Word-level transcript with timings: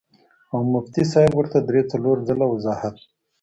او 0.53 0.59
مفتي 0.73 1.03
صېب 1.11 1.31
ورته 1.35 1.57
درې 1.67 1.81
څلور 1.91 2.15
ځله 2.27 2.45
وضاحت 2.53 2.95